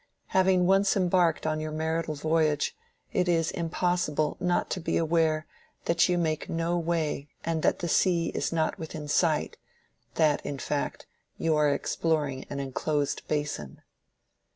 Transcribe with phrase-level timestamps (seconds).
[0.29, 2.75] Having once embarked on your marital voyage,
[3.13, 5.45] it is impossible not to be aware
[5.85, 11.05] that you make no way and that the sea is not within sight—that, in fact,
[11.37, 13.83] you are exploring an enclosed basin.